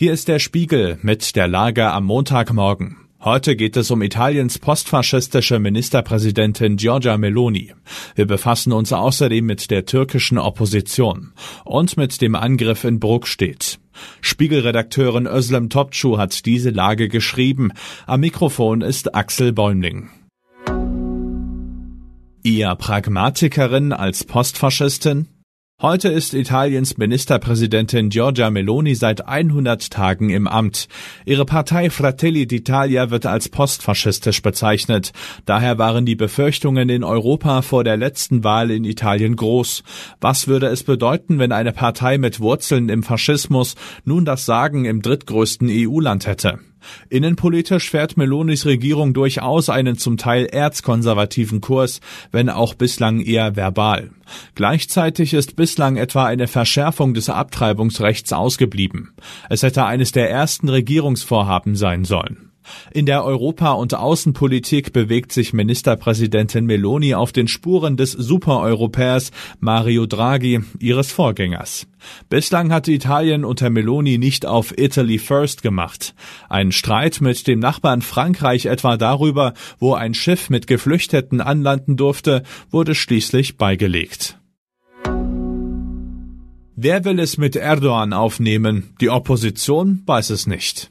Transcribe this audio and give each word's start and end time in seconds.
Hier 0.00 0.14
ist 0.14 0.28
der 0.28 0.38
Spiegel 0.38 0.98
mit 1.02 1.36
der 1.36 1.46
Lage 1.46 1.90
am 1.90 2.06
Montagmorgen. 2.06 2.96
Heute 3.22 3.54
geht 3.54 3.76
es 3.76 3.90
um 3.90 4.00
Italiens 4.00 4.58
postfaschistische 4.58 5.58
Ministerpräsidentin 5.58 6.78
Giorgia 6.78 7.18
Meloni. 7.18 7.74
Wir 8.14 8.26
befassen 8.26 8.72
uns 8.72 8.94
außerdem 8.94 9.44
mit 9.44 9.70
der 9.70 9.84
türkischen 9.84 10.38
Opposition 10.38 11.34
und 11.66 11.98
mit 11.98 12.22
dem 12.22 12.34
Angriff 12.34 12.84
in 12.84 12.98
Bruckstedt. 12.98 13.78
Spiegelredakteurin 14.22 15.26
Özlem 15.26 15.68
Topçu 15.68 16.16
hat 16.16 16.46
diese 16.46 16.70
Lage 16.70 17.08
geschrieben. 17.08 17.70
Am 18.06 18.20
Mikrofon 18.20 18.80
ist 18.80 19.14
Axel 19.14 19.52
Bäumling. 19.52 20.08
Eher 22.42 22.74
Pragmatikerin 22.74 23.92
als 23.92 24.24
Postfaschistin? 24.24 25.28
Heute 25.82 26.10
ist 26.10 26.34
Italiens 26.34 26.98
Ministerpräsidentin 26.98 28.10
Giorgia 28.10 28.50
Meloni 28.50 28.94
seit 28.94 29.26
100 29.26 29.90
Tagen 29.90 30.28
im 30.28 30.46
Amt. 30.46 30.88
Ihre 31.24 31.46
Partei 31.46 31.88
Fratelli 31.88 32.42
d'Italia 32.42 33.08
wird 33.08 33.24
als 33.24 33.48
postfaschistisch 33.48 34.42
bezeichnet. 34.42 35.12
Daher 35.46 35.78
waren 35.78 36.04
die 36.04 36.16
Befürchtungen 36.16 36.90
in 36.90 37.02
Europa 37.02 37.62
vor 37.62 37.82
der 37.82 37.96
letzten 37.96 38.44
Wahl 38.44 38.70
in 38.70 38.84
Italien 38.84 39.36
groß. 39.36 39.82
Was 40.20 40.48
würde 40.48 40.66
es 40.66 40.82
bedeuten, 40.82 41.38
wenn 41.38 41.50
eine 41.50 41.72
Partei 41.72 42.18
mit 42.18 42.40
Wurzeln 42.40 42.90
im 42.90 43.02
Faschismus 43.02 43.74
nun 44.04 44.26
das 44.26 44.44
Sagen 44.44 44.84
im 44.84 45.00
drittgrößten 45.00 45.70
EU-Land 45.70 46.26
hätte? 46.26 46.58
Innenpolitisch 47.08 47.90
fährt 47.90 48.16
Melonis 48.16 48.66
Regierung 48.66 49.14
durchaus 49.14 49.68
einen 49.68 49.96
zum 49.96 50.16
Teil 50.16 50.46
erzkonservativen 50.46 51.60
Kurs, 51.60 52.00
wenn 52.32 52.48
auch 52.48 52.74
bislang 52.74 53.20
eher 53.20 53.56
verbal. 53.56 54.10
Gleichzeitig 54.54 55.34
ist 55.34 55.56
bislang 55.56 55.96
etwa 55.96 56.26
eine 56.26 56.46
Verschärfung 56.46 57.14
des 57.14 57.28
Abtreibungsrechts 57.28 58.32
ausgeblieben. 58.32 59.12
Es 59.48 59.62
hätte 59.62 59.84
eines 59.84 60.12
der 60.12 60.30
ersten 60.30 60.68
Regierungsvorhaben 60.68 61.76
sein 61.76 62.04
sollen. 62.04 62.49
In 62.92 63.06
der 63.06 63.24
Europa- 63.24 63.72
und 63.72 63.94
Außenpolitik 63.94 64.92
bewegt 64.92 65.32
sich 65.32 65.52
Ministerpräsidentin 65.52 66.66
Meloni 66.66 67.14
auf 67.14 67.32
den 67.32 67.48
Spuren 67.48 67.96
des 67.96 68.12
Supereuropäers 68.12 69.30
Mario 69.60 70.06
Draghi, 70.06 70.60
ihres 70.78 71.10
Vorgängers. 71.10 71.86
Bislang 72.28 72.72
hatte 72.72 72.92
Italien 72.92 73.44
unter 73.44 73.70
Meloni 73.70 74.18
nicht 74.18 74.46
auf 74.46 74.76
Italy 74.78 75.18
First 75.18 75.62
gemacht. 75.62 76.14
Ein 76.48 76.72
Streit 76.72 77.20
mit 77.20 77.46
dem 77.46 77.58
Nachbarn 77.58 78.02
Frankreich 78.02 78.66
etwa 78.66 78.96
darüber, 78.96 79.54
wo 79.78 79.94
ein 79.94 80.14
Schiff 80.14 80.50
mit 80.50 80.66
Geflüchteten 80.66 81.40
anlanden 81.40 81.96
durfte, 81.96 82.42
wurde 82.70 82.94
schließlich 82.94 83.56
beigelegt. 83.56 84.38
Wer 86.82 87.04
will 87.04 87.18
es 87.18 87.36
mit 87.36 87.56
Erdogan 87.56 88.14
aufnehmen? 88.14 88.94
Die 89.02 89.10
Opposition 89.10 90.02
weiß 90.06 90.30
es 90.30 90.46
nicht. 90.46 90.90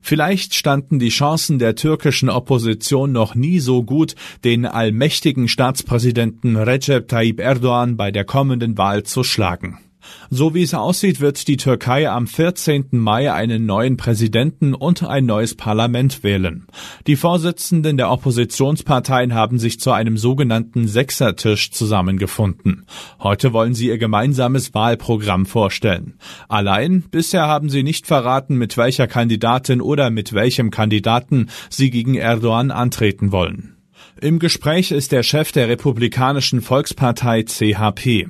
Vielleicht 0.00 0.54
standen 0.54 0.98
die 0.98 1.08
Chancen 1.08 1.58
der 1.58 1.74
türkischen 1.74 2.30
Opposition 2.30 3.12
noch 3.12 3.34
nie 3.34 3.58
so 3.58 3.82
gut, 3.82 4.14
den 4.44 4.64
allmächtigen 4.64 5.48
Staatspräsidenten 5.48 6.56
Recep 6.56 7.08
Tayyip 7.08 7.40
Erdogan 7.40 7.96
bei 7.96 8.10
der 8.10 8.24
kommenden 8.24 8.78
Wahl 8.78 9.02
zu 9.02 9.24
schlagen. 9.24 9.78
So 10.30 10.54
wie 10.54 10.62
es 10.62 10.74
aussieht, 10.74 11.20
wird 11.20 11.48
die 11.48 11.56
Türkei 11.56 12.10
am 12.10 12.26
14. 12.26 12.88
Mai 12.92 13.32
einen 13.32 13.66
neuen 13.66 13.96
Präsidenten 13.96 14.74
und 14.74 15.02
ein 15.02 15.24
neues 15.24 15.54
Parlament 15.54 16.22
wählen. 16.22 16.66
Die 17.06 17.16
Vorsitzenden 17.16 17.96
der 17.96 18.10
Oppositionsparteien 18.10 19.34
haben 19.34 19.58
sich 19.58 19.80
zu 19.80 19.90
einem 19.92 20.18
sogenannten 20.18 20.86
Sechsertisch 20.86 21.70
zusammengefunden. 21.70 22.84
Heute 23.20 23.52
wollen 23.52 23.74
sie 23.74 23.88
ihr 23.88 23.98
gemeinsames 23.98 24.74
Wahlprogramm 24.74 25.46
vorstellen. 25.46 26.18
Allein 26.48 27.02
bisher 27.02 27.46
haben 27.46 27.70
sie 27.70 27.82
nicht 27.82 28.06
verraten, 28.06 28.56
mit 28.56 28.76
welcher 28.76 29.06
Kandidatin 29.06 29.80
oder 29.80 30.10
mit 30.10 30.32
welchem 30.32 30.70
Kandidaten 30.70 31.48
sie 31.70 31.90
gegen 31.90 32.14
Erdogan 32.14 32.70
antreten 32.70 33.32
wollen. 33.32 33.77
Im 34.20 34.40
Gespräch 34.40 34.90
ist 34.90 35.12
der 35.12 35.22
Chef 35.22 35.52
der 35.52 35.68
Republikanischen 35.68 36.60
Volkspartei 36.60 37.44
CHP. 37.44 38.26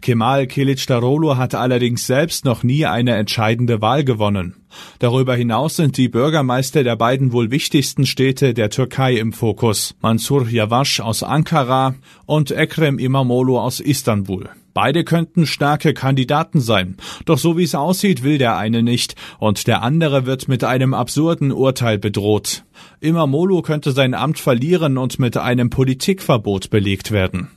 Kemal 0.00 0.46
Kilicdaroglu 0.46 1.36
hat 1.36 1.56
allerdings 1.56 2.06
selbst 2.06 2.44
noch 2.44 2.62
nie 2.62 2.86
eine 2.86 3.16
entscheidende 3.16 3.80
Wahl 3.80 4.04
gewonnen. 4.04 4.54
Darüber 5.00 5.34
hinaus 5.34 5.74
sind 5.74 5.96
die 5.96 6.08
Bürgermeister 6.08 6.84
der 6.84 6.94
beiden 6.94 7.32
wohl 7.32 7.50
wichtigsten 7.50 8.06
Städte 8.06 8.54
der 8.54 8.70
Türkei 8.70 9.14
im 9.14 9.32
Fokus, 9.32 9.96
Mansur 10.00 10.46
Yavaş 10.48 11.00
aus 11.00 11.24
Ankara 11.24 11.96
und 12.24 12.52
Ekrem 12.52 13.00
Imamoglu 13.00 13.58
aus 13.58 13.80
Istanbul. 13.80 14.48
Beide 14.74 15.04
könnten 15.04 15.46
starke 15.46 15.92
Kandidaten 15.94 16.60
sein, 16.60 16.96
doch 17.26 17.38
so 17.38 17.58
wie 17.58 17.64
es 17.64 17.74
aussieht, 17.74 18.22
will 18.22 18.38
der 18.38 18.56
eine 18.56 18.82
nicht, 18.82 19.14
und 19.38 19.66
der 19.66 19.82
andere 19.82 20.24
wird 20.24 20.48
mit 20.48 20.64
einem 20.64 20.94
absurden 20.94 21.52
Urteil 21.52 21.98
bedroht. 21.98 22.64
Imamoglu 23.00 23.62
könnte 23.62 23.92
sein 23.92 24.14
Amt 24.14 24.38
verlieren 24.38 24.96
und 24.96 25.18
mit 25.18 25.36
einem 25.36 25.70
Politikverbot 25.70 26.70
belegt 26.70 27.10
werden. 27.10 27.50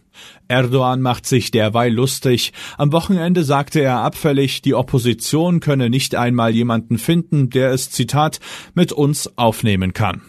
Erdogan 0.48 1.02
macht 1.02 1.26
sich 1.26 1.52
derweil 1.52 1.94
lustig. 1.94 2.54
Am 2.78 2.92
Wochenende 2.92 3.44
sagte 3.44 3.82
er 3.82 4.00
abfällig, 4.00 4.62
die 4.62 4.74
Opposition 4.74 5.60
könne 5.60 5.90
nicht 5.90 6.16
einmal 6.16 6.54
jemanden 6.54 6.98
finden, 6.98 7.50
der 7.50 7.72
es, 7.72 7.92
Zitat, 7.92 8.40
mit 8.74 8.92
uns 8.92 9.38
aufnehmen 9.38 9.94
kann. 9.94 10.22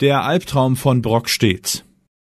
Der 0.00 0.24
Albtraum 0.24 0.76
von 0.76 1.02
Brock 1.02 1.28
steht. 1.28 1.84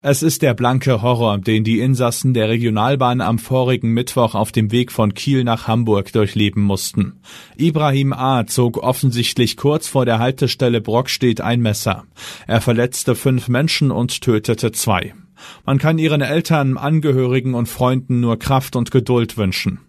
Es 0.03 0.23
ist 0.23 0.41
der 0.41 0.55
blanke 0.55 1.03
Horror, 1.03 1.37
den 1.37 1.63
die 1.63 1.79
Insassen 1.79 2.33
der 2.33 2.49
Regionalbahn 2.49 3.21
am 3.21 3.37
vorigen 3.37 3.91
Mittwoch 3.91 4.33
auf 4.33 4.51
dem 4.51 4.71
Weg 4.71 4.91
von 4.91 5.13
Kiel 5.13 5.43
nach 5.43 5.67
Hamburg 5.67 6.11
durchleben 6.11 6.63
mussten. 6.63 7.19
Ibrahim 7.55 8.11
A. 8.11 8.47
zog 8.47 8.77
offensichtlich 8.81 9.57
kurz 9.57 9.87
vor 9.87 10.05
der 10.05 10.17
Haltestelle 10.17 10.81
Brockstedt 10.81 11.41
ein 11.41 11.61
Messer. 11.61 12.05
Er 12.47 12.61
verletzte 12.61 13.13
fünf 13.13 13.47
Menschen 13.47 13.91
und 13.91 14.21
tötete 14.21 14.71
zwei. 14.71 15.13
Man 15.67 15.77
kann 15.77 15.99
ihren 15.99 16.21
Eltern, 16.21 16.77
Angehörigen 16.77 17.53
und 17.53 17.67
Freunden 17.67 18.21
nur 18.21 18.39
Kraft 18.39 18.75
und 18.75 18.89
Geduld 18.89 19.37
wünschen. 19.37 19.81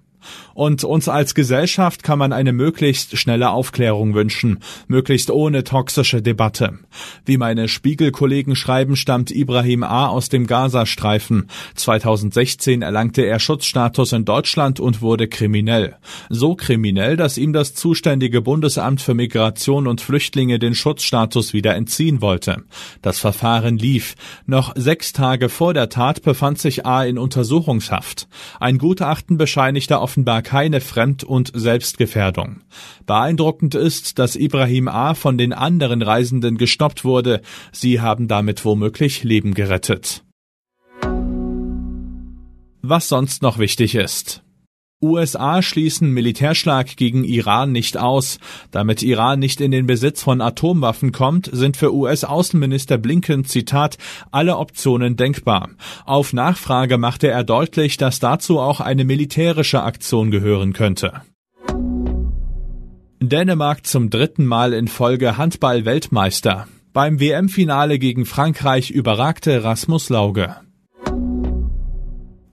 Und 0.55 0.85
uns 0.85 1.09
als 1.09 1.35
Gesellschaft 1.35 2.03
kann 2.03 2.19
man 2.19 2.33
eine 2.33 2.53
möglichst 2.53 3.17
schnelle 3.19 3.51
Aufklärung 3.51 4.15
wünschen, 4.15 4.61
möglichst 4.89 5.31
ohne 5.31 5.65
toxische 5.65 6.23
Debatte. 6.23 6.79
Wie 7.25 7.37
meine 7.37 7.69
Spiegelkollegen 7.69 8.57
schreiben, 8.57 8.97
stammt 8.97 9.31
Ibrahim 9.31 9.83
A. 9.83 10.09
aus 10.09 10.29
dem 10.29 10.47
Gazastreifen. 10.47 11.49
2016 11.75 12.83
erlangte 12.83 13.23
er 13.23 13.39
Schutzstatus 13.39 14.13
in 14.13 14.25
Deutschland 14.25 14.81
und 14.81 15.03
wurde 15.03 15.29
kriminell. 15.29 15.97
So 16.29 16.55
kriminell, 16.55 17.17
dass 17.17 17.39
ihm 17.39 17.53
das 17.53 17.75
zuständige 17.75 18.43
Bundesamt 18.43 19.01
für 19.01 19.15
Migration 19.15 19.87
und 19.87 20.01
Flüchtlinge 20.01 20.59
den 20.59 20.75
Schutzstatus 20.75 21.53
wieder 21.53 21.75
entziehen 21.75 22.21
wollte. 22.21 22.63
Das 23.01 23.19
Verfahren 23.19 23.79
lief. 23.79 24.15
Noch 24.47 24.73
sechs 24.77 25.13
Tage 25.13 25.49
vor 25.49 25.75
der 25.75 25.89
Tat 25.89 26.23
befand 26.23 26.59
sich 26.59 26.87
A. 26.87 27.05
in 27.05 27.19
Untersuchungshaft. 27.19 28.29
Ein 28.61 28.79
Gutachten 28.79 29.39
bescheinigte 29.39 29.99
offenbar 30.13 30.43
keine 30.43 30.83
Fremd- 30.83 31.25
und 31.25 31.53
Selbstgefährdung. 31.55 32.61
Beeindruckend 33.07 33.75
ist, 33.75 34.19
dass 34.19 34.37
Ibrahim 34.37 34.87
A. 34.87 35.15
von 35.15 35.39
den 35.39 35.55
anderen 35.55 36.03
Reisenden 36.03 36.59
gestoppt 36.59 37.03
wurde. 37.03 37.41
Sie 37.73 38.03
haben 38.03 38.29
damit 38.29 38.63
womöglich 38.67 39.25
Leben 39.25 39.55
gerettet. 39.55 40.23
Was 42.83 43.09
sonst 43.09 43.41
noch 43.41 43.59
wichtig 43.59 43.95
ist. 43.95 44.43
USA 45.03 45.61
schließen 45.63 46.11
Militärschlag 46.11 46.97
gegen 46.97 47.25
Iran 47.25 47.73
nicht 47.73 47.97
aus. 47.97 48.39
Damit 48.71 49.03
Iran 49.03 49.41
nicht 49.41 49.61
in 49.61 49.73
den 49.73 49.87
Besitz 49.87 50.23
von 50.23 50.41
Atomwaffen 50.41 51.13
kommt, 51.13 51.51
sind 51.53 51.77
für 51.77 51.93
US-Außenminister 51.93 52.99
Blinken, 52.99 53.45
Zitat, 53.45 53.99
alle 54.31 54.57
Optionen 54.57 55.17
denkbar. 55.17 55.71
Auf 56.07 56.33
Nachfrage 56.33 56.99
machte 56.99 57.29
er 57.29 57.45
deutlich, 57.45 57.97
dass 57.97 58.21
dazu 58.21 58.61
auch 58.61 58.81
eine 58.81 59.05
militärische 59.05 59.83
Aktion 59.83 60.31
gehören 60.31 60.73
könnte. 60.73 61.23
Dänemark 63.21 63.87
zum 63.87 64.11
dritten 64.11 64.47
Mal 64.47 64.73
in 64.73 64.89
Folge 64.89 65.37
Handball-Weltmeister. 65.37 66.67
Beim 66.93 67.21
WM-Finale 67.21 67.99
gegen 67.99 68.27
Frankreich 68.27 68.91
überragte 68.91 69.65
Rasmus 69.65 70.11
Lauge. 70.11 70.57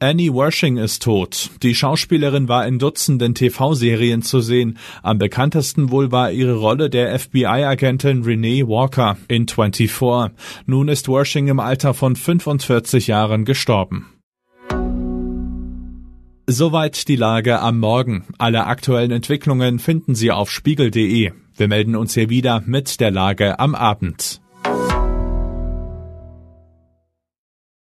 Annie 0.02 0.34
Wershing 0.34 0.78
ist 0.78 1.04
tot. 1.04 1.50
Die 1.62 1.76
Schauspielerin 1.76 2.48
war 2.48 2.66
in 2.66 2.80
Dutzenden 2.80 3.36
TV-Serien 3.36 4.22
zu 4.22 4.40
sehen. 4.40 4.78
Am 5.04 5.18
bekanntesten 5.18 5.92
wohl 5.92 6.10
war 6.10 6.32
ihre 6.32 6.56
Rolle 6.56 6.90
der 6.90 7.20
FBI-Agentin 7.20 8.24
Renee 8.24 8.66
Walker 8.66 9.18
in 9.28 9.46
24. 9.46 9.92
Nun 10.66 10.88
ist 10.88 11.10
Wershing 11.10 11.50
im 11.50 11.60
Alter 11.60 11.94
von 11.94 12.16
45 12.16 13.08
Jahren 13.08 13.44
gestorben. 13.44 14.08
Soweit 16.48 17.10
die 17.10 17.18
Lage 17.18 17.60
am 17.60 17.80
Morgen. 17.80 18.24
Alle 18.38 18.68
aktuellen 18.68 19.12
Entwicklungen 19.12 19.80
finden 19.80 20.16
Sie 20.16 20.32
auf 20.32 20.50
spiegel.de. 20.50 21.34
Wir 21.58 21.68
melden 21.68 21.98
uns 21.98 22.14
hier 22.14 22.30
wieder 22.30 22.64
mit 22.66 23.02
der 23.02 23.12
Lage 23.12 23.60
am 23.60 23.76
Abend. 23.76 24.40